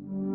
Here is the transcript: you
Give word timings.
you 0.00 0.27